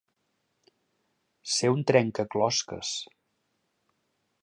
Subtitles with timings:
[1.57, 2.97] Ser un trencaclosques.